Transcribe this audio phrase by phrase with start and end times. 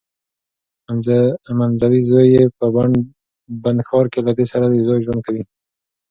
[1.59, 2.65] منځوی زوی یې په
[3.63, 5.43] بن ښار کې له دې سره یوځای ژوند کوي.